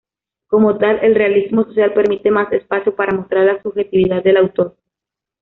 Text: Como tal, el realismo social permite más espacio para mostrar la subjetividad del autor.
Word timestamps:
Como 0.47 0.79
tal, 0.79 0.97
el 1.03 1.13
realismo 1.13 1.63
social 1.65 1.93
permite 1.93 2.31
más 2.31 2.51
espacio 2.53 2.95
para 2.95 3.13
mostrar 3.15 3.45
la 3.45 3.61
subjetividad 3.61 4.23
del 4.23 4.37
autor. 4.37 4.75